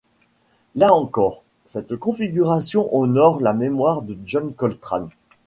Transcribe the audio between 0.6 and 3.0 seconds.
Là encore, cette configuration